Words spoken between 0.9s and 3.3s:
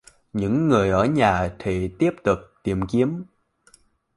nhà thì tiếp tục tìm kiếm